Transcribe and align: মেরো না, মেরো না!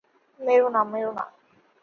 মেরো 0.39 0.67
না, 0.69 0.81
মেরো 0.91 1.11
না! 1.17 1.23